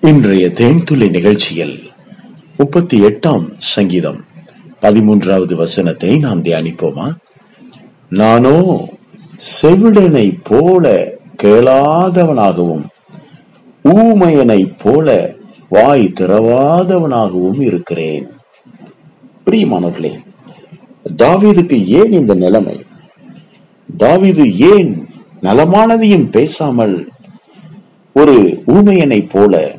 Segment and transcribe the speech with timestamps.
[0.00, 1.90] இன்றைய தேன்துளி நிகழ்ச்சியில்
[2.56, 4.24] முப்பத்தி எட்டாம் சங்கீதம்
[4.82, 7.14] பதிமூன்றாவது வசனத்தை நாம் தியானிப்போமா?
[8.08, 8.88] நானோ
[9.62, 12.84] செவிடனை போல கேளாதவனாகவும்
[13.82, 15.34] ஊமையனைப் போல
[15.68, 18.26] வாய் திறவாதவனாகவும் இருக்கிறேன்.
[19.44, 20.20] பிரியமானவர்களே
[21.16, 22.84] தாவீதுக்கு ஏன் இந்த நிலைமை?
[23.96, 25.08] தாவீது ஏன்
[25.42, 27.08] நலமானதையும் பேசாமல்
[28.12, 29.76] ஒரு ஊமையனைப் போல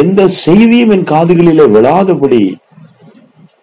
[0.00, 2.42] எந்த செய்தியும் என் காதுகளிலே விழாதபடி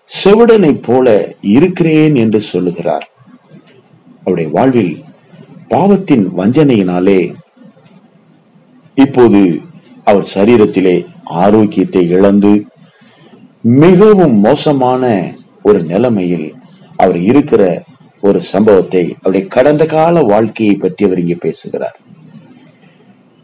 [0.10, 1.08] செவிடனை போல
[1.56, 3.06] இருக்கிறேன் என்று சொல்லுகிறார்.
[4.24, 4.94] அவருடைய வாழ்வில்
[5.74, 7.20] பாவத்தின் வஞ்சனையினாலே
[8.98, 9.42] இப்போது
[10.08, 10.96] அவர் சரீரத்திலே
[11.44, 12.54] ஆரோக்கியத்தை இழந்து
[13.84, 15.04] மிகவும் மோசமான
[15.70, 16.48] ஒரு நிலைமையில்
[17.04, 17.64] அவர் இருக்கிற
[18.24, 21.99] ஒரு சம்பவத்தை அவருடைய கடந்த கால வாழ்க்கையை பற்றி அவர் இங்கே பேசுகிறார்.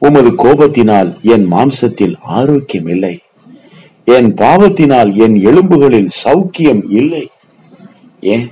[0.05, 3.16] உமது கோபத்தினால் என் மாம்சத்தில் ஆரோக்கியம் இல்லை
[4.05, 7.30] என் பாவத்தினால் என் எலும்புகளில் சௌக்கியம் இல்லை.
[8.20, 8.52] ஏன்?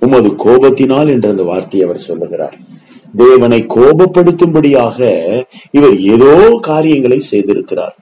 [0.00, 2.56] உமது கோபத்தினால் என்ற அந்த வார்த்தையை அவர் சொல்லுகிறார்.
[3.16, 4.98] தேவனை கோபப்படுத்தும்படியாக
[5.70, 7.96] இவர் ஏதோ காரியங்களை செய்திருக்கிறார்.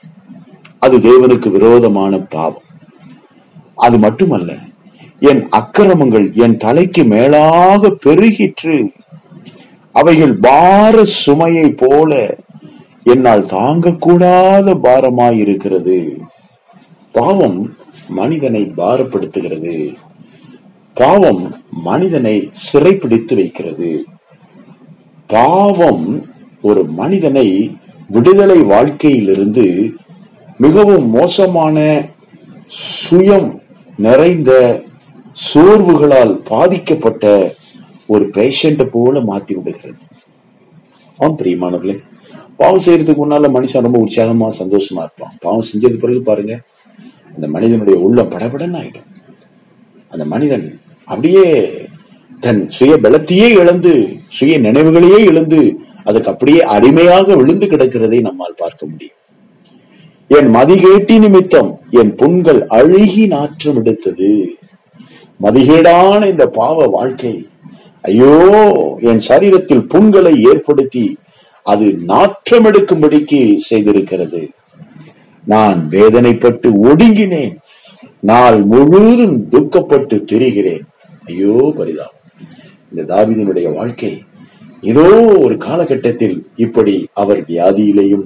[0.78, 2.62] அது தேவனுக்கு விரோதமான பாவம்.
[3.74, 4.52] அது மட்டுமல்ல
[5.18, 8.76] என் அக்கிரமங்கள் என் தலைக்கு மேலாக பெருகிற்று.
[9.92, 12.12] அவைகள் பார சுமையை போல
[13.04, 16.20] என்னால் தாங்கக்கூடாத பாரமாயிருக்கிறது.
[17.12, 17.76] பாவம்
[18.08, 19.94] மனிதனை பாரப்படுத்துகிறது.
[20.94, 24.04] பாவம் மனிதனை சிறைப்பிடித்து வைக்கிறது.
[25.26, 26.26] பாவம்
[26.62, 27.76] ஒரு மனிதனை
[28.08, 29.94] விடுதலை வாழ்க்கையிலிருந்து
[30.58, 32.04] மிகவும் மோசமான
[33.10, 33.58] சுயம்
[33.96, 34.82] நிறைந்த
[35.52, 37.54] சோர்வுகளால் பாதிக்கப்பட்ட
[38.06, 39.98] ஒரு பேஷண்ட் போல மாத்தி விடுகிறது.
[41.18, 41.98] ஆம் பிரியமானவர்களே
[42.58, 45.34] பாவம் செய்யறதுக்கு முன்னால மனுஷன் ரொம்ப உற்சாகமா சந்தோஷமா இருப்பான்.
[45.40, 46.54] பாவம் செஞ்சது பிறகு பாருங்க
[47.34, 49.08] அந்த மனிதனுடைய உள்ள படபடன்னு ஆயிடும்.
[50.08, 50.66] அந்த மனிதன்
[51.08, 51.44] அப்படியே
[52.40, 53.92] தன் சுய பலத்தையே இழந்து
[54.38, 55.60] சுய நினைவுகளையே இழந்து
[56.04, 59.18] அதற்கு அப்படியே அடிமையாக விழுந்து கிடக்கிறதை நம்மால் பார்க்க முடியும்.
[60.28, 61.70] என் மதிகேட்டி நிமித்தம்
[62.00, 64.30] என் புண்கள் அழுகி நாற்றம் எடுத்தது.
[65.42, 67.34] மதிகேடான இந்த பாவ வாழ்க்கை
[68.00, 68.32] ஐயோ
[69.10, 71.04] என் சரீரத்தில் புண்களை ஏற்படுத்தி
[71.72, 74.42] அது நாற்றம் எடுக்கும்படிக்கு செய்திருக்கிறது.
[75.44, 77.54] நான் வேதனைப்பட்டு ஒடுங்கினேன்.
[78.20, 80.84] நாள் முழுவதும் துக்கப்பட்டு திரிகிறேன்.
[81.24, 82.20] ஐயோ பரிதாபம்.
[82.90, 84.12] இந்த தாவிதனுடைய வாழ்க்கை
[84.80, 85.04] ஏதோ
[85.44, 88.24] ஒரு காலகட்டத்தில் இப்படி அவர் வியாதியிலேயும்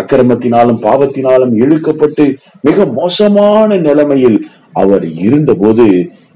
[0.00, 2.24] அக்கிரமத்தினாலும் பாவத்தினாலும் இழுக்கப்பட்டு
[2.62, 4.38] மிக மோசமான நிலைமையில்
[4.72, 5.86] அவர் இருந்தபோது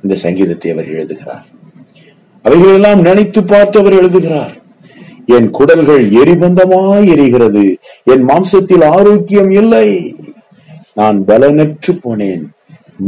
[0.02, 1.46] இந்த சங்கீதத்தை அவர் எழுதுகிறார்.
[2.42, 4.54] அவைகளெல்லாம் நினைத்து பார்த்து அவர் எழுதுகிறார்.
[5.26, 7.76] என் குடல்கள் எரிபந்தமாய் எரிகிறது.
[8.04, 10.16] என் மாம்சத்தில் ஆரோக்கியம் இல்லை.
[10.94, 12.42] நான் பலனற்று போனேன்.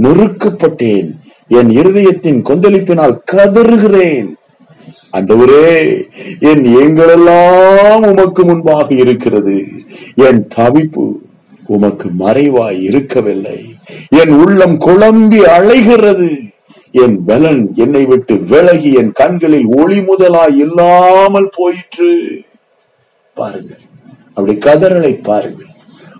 [0.03, 1.11] நொறுக்கப்பட்டேன்.
[1.49, 4.29] என் இருதயத்தின் கொந்தளிப்பினால் கதறுகிறேன்.
[5.13, 6.03] அண்டவரே
[6.41, 9.65] என் எங்களெல்லாம் உமக்கு முன்பாக இருக்கிறது.
[10.15, 11.13] என் தவிப்பு
[11.67, 13.65] உமக்கு மறைவாய் இருக்கவில்லை.
[14.09, 16.53] என் உள்ளம் குழம்பி அலைகிறது.
[17.03, 22.11] என் பலன் என்னை விட்டு விலகி என் கண்களில் ஒளி முதலாய் இல்லாமல் போயிற்று.
[23.35, 23.81] பாருங்கள்.
[24.35, 25.71] அப்படி கதறலை பாருங்கள்.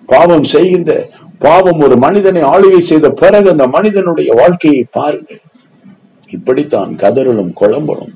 [0.07, 5.41] பாவம் செய்கின்ற பாவம் ஒரு மனிதனை ஆளுகை செய்த பிறகு அந்த மனிதனுடைய வாழ்க்கையை பாருங்கள்.
[6.31, 8.15] இப்படித்தான் கதறலும் குழம்பலும்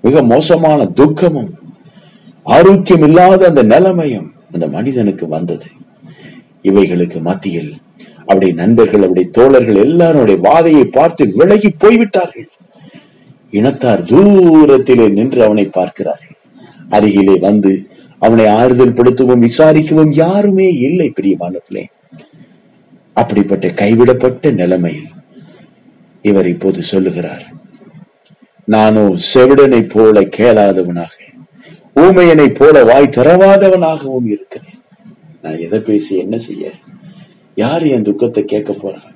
[0.00, 1.52] மிக மோசமான துக்கமும்
[2.42, 5.66] ஆரோக்கியம் இல்லாத அந்த நிலைமையும் அந்த மனிதனுக்கு வந்தது.
[6.62, 7.72] இவைகளுக்கு மத்தியில்
[8.28, 12.48] அவருடைய நண்பர்கள் அவருடைய தோழர்கள் எல்லாருடைய வாதையை பார்த்து விலகி போய்விட்டார்கள்.
[13.58, 16.34] இனத்தார் தூரத்திலே நின்று அவனை பார்க்கிறார்கள்.
[16.96, 17.72] அருகிலே வந்து
[18.22, 21.84] அவனை ஆறுதல் படுத்தவும் விசாரிக்கவும் யாருமே இல்லை பிரியமானவர்களே.
[23.16, 25.08] அப்படிப்பட்ட கைவிடப்பட்ட நிலைமையில்
[26.24, 27.46] இவர் இப்போது சொல்லுகிறார்
[28.74, 31.14] நானோ செவிடனை போல கேளாதவனாக
[31.96, 34.78] ஊமையனை போல வாய் தரவாதவனாகவும் இருக்கிறேன்.
[35.42, 36.72] நான் எதை பேசி என்ன செய்ய
[37.62, 39.10] யார் என் துக்கத்தை கேட்க போறாங்க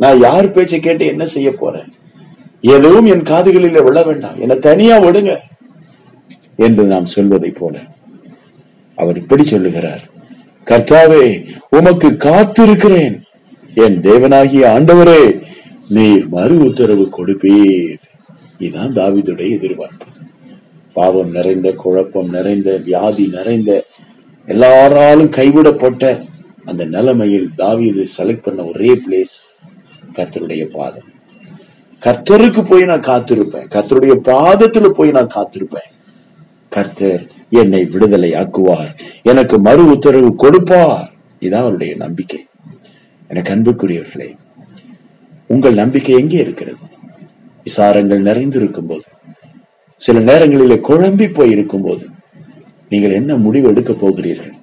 [0.00, 1.90] நான் யார் பேச்சை கேட்டு என்ன செய்ய போறேன்?
[2.74, 4.38] எதுவும் என் காதுகளில விழ வேண்டாம்.
[4.44, 5.32] என்னை தனியா விடுங்க
[6.66, 7.74] என்று நாம் சொல்வதை போல
[8.98, 10.04] அவர் இப்படி சொல்லுகிறார்.
[10.66, 11.24] கர்த்தாவே
[11.78, 13.16] உமக்கு காத்திருக்கிறேன்.
[13.84, 15.22] என் தேவனாகிய ஆண்டவரே
[15.96, 17.98] நீர் மறு உத்தரவு கொடுப்பீர்.
[18.58, 20.06] இதுதான் தாவிதுடைய எதிர்பார்ப்பு.
[20.96, 23.70] பாவம் நிறைந்த குழப்பம் நிறைந்த வியாதி நிறைந்த
[24.48, 26.04] எல்லாராலும் கைவிடப்பட்ட
[26.66, 29.36] அந்த நிலைமையில் தாவீது செலக்ட் பண்ண ஒரே பிளேஸ்
[30.14, 31.08] கர்த்தருடைய பாதம்.
[32.00, 33.68] கர்த்தருக்கு போய் நான் காத்திருப்பேன்.
[33.74, 35.90] கர்த்தருடைய பாதத்துல போய் நான் காத்திருப்பேன்.
[36.68, 38.92] கர்த்தர் என்னை விடுதலை ஆக்குவார்.
[39.22, 41.12] எனக்கு மறு உத்தரவு கொடுப்பார்.
[41.40, 42.46] இதான் அவருடைய நம்பிக்கை.
[43.28, 44.30] எனக்கு அன்புக்குரியவர்களே
[45.46, 46.84] உங்கள் நம்பிக்கை எங்கே இருக்கிறது?
[47.66, 49.02] விசாரங்கள் நிறைந்திருக்கும் போது
[49.96, 52.06] சில நேரங்களிலே குழம்பி போய் இருக்கும் போது
[52.88, 54.54] நீங்கள் என்ன முடிவு எடுக்க போகிறீர்கள்?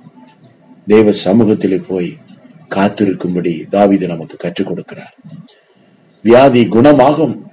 [0.87, 2.17] தேவ சமூகத்திலே போய்
[2.69, 5.13] காத்திருக்கும்படி தாவிது நமக்கு கற்றுக் கொடுக்கிறார்.
[6.23, 7.51] வியாதி குணமாகும்.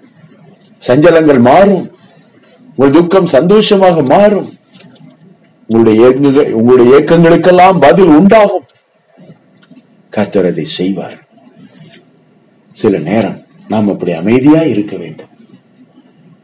[0.86, 1.94] சஞ்சலங்கள் மாறும்.
[2.76, 4.54] உங்கள் துக்கம் சந்தோஷமாக மாறும்.
[5.66, 6.10] உங்களுடைய
[6.52, 8.64] உங்களுடைய ஏக்கங்களுக்கெல்லாம் பதில் உண்டாகும்.
[10.08, 11.18] கர்த்தர் அதை செய்வார்.
[12.72, 15.28] சில நேரம் நாம் அப்படி அமைதியா இருக்க வேண்டும்.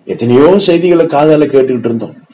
[0.04, 2.25] எத்தனையோ செய்திகளை காதால கேட்டுக்கிட்டு இருந்தோம்.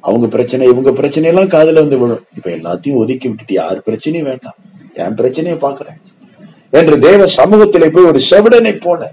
[0.00, 2.24] அவங்க பிரச்சனை இவங்க பிரச்சனை எல்லாம் காதுல வந்து விழும்.
[2.36, 4.54] இப்ப எல்லாத்தையும் ஒதுக்கி விட்டுட்டு யார் பிரச்சனையும் வேண்டாம்.
[4.94, 6.02] என் பிரச்சனையை பாக்குறேன்
[6.70, 9.12] என்று தேவ சமூகத்திலே போய் ஒரு செவிடனை போல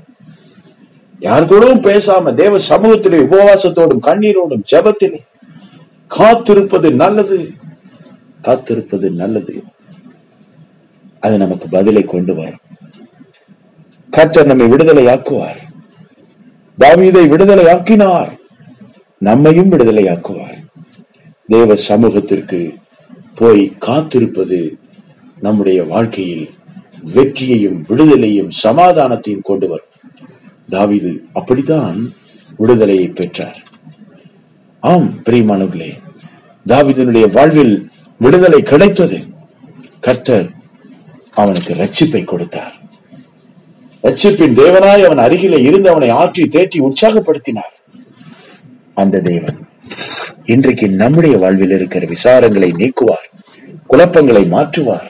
[1.20, 5.26] யார் கூடவும் பேசாம தேவ சமூகத்திலே உபவாசத்தோடும் கண்ணீரோடும் ஜபத்திலே
[6.08, 7.52] காத்திருப்பது நல்லது.
[8.42, 9.64] காத்திருப்பது நல்லது.
[11.20, 12.60] அது நமக்கு பதிலை கொண்டு வரும்.
[14.10, 15.58] கர்த்தர் நம்மை விடுதலையாக்குவார்.
[16.80, 18.38] தாவீதை விடுதலையாக்கினார்.
[19.18, 20.67] நம்மையும் விடுதலையாக்குவார்.
[21.48, 22.74] தேவ சமூகத்திற்கு
[23.36, 24.78] போய் காத்திருப்பது
[25.40, 26.50] நம்முடைய வாழ்க்கையில்
[27.14, 29.94] வெற்றியையும் விடுதலையும் சமாதானத்தையும் கொண்டு வரும்.
[30.70, 32.00] தாவிது அப்படித்தான்
[32.58, 33.60] விடுதலையை பெற்றார்.
[34.80, 35.92] ஆம் பிரியமானவர்களே
[36.66, 39.20] தாவிதனுடைய வாழ்வில் விடுதலை கிடைத்தது.
[40.00, 40.50] கர்த்தர்
[41.34, 42.76] அவனுக்கு ரட்சிப்பை கொடுத்தார்.
[44.04, 47.74] ரட்சிப்பின் தேவனாய் அவன் அருகிலே இருந்து அவனை ஆற்றி தேற்றி உற்சாகப்படுத்தினார்.
[48.94, 49.67] அந்த தேவன்
[50.54, 53.26] இன்றைக்கு நம்முடைய வாழ்வில் இருக்கிற விசாரங்களை நீக்குவார்
[53.92, 55.08] குழப்பங்களை மாற்றுவார்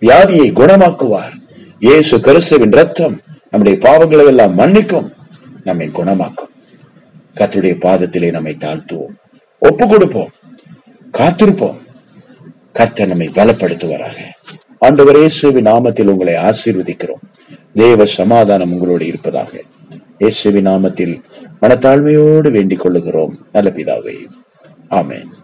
[0.00, 1.34] வியாதியை குணமாக்குவார்.
[1.78, 3.16] இயேசு கிறிஸ்துவின் ரத்தம்
[3.50, 5.08] நம்முடைய பாவங்களை எல்லாம் மன்னிக்கும்
[5.64, 6.52] நம்மை குணமாக்கும்.
[7.38, 9.14] கத்துடைய பாதத்திலே நம்மை தாழ்த்துவோம்
[9.58, 10.32] ஒப்பு கொடுப்போம்
[11.18, 11.78] காத்திருப்போம்.
[12.78, 14.18] கத்த நம்மை பலப்படுத்துவராக.
[14.86, 17.22] ஆண்டவர் இயேசுவின் நாமத்தில் உங்களை ஆசீர்வதிக்கிறோம்.
[17.82, 19.52] தேவ சமாதானம் உங்களோடு இருப்பதாக
[20.18, 21.16] இயேசுவின் நாமத்தில்
[21.62, 23.34] மனத்தாழ்மையோடு வேண்டிக் கொள்ளுகிறோம்.
[23.52, 24.16] நல்ல பிதாவே.
[24.92, 25.37] Amen.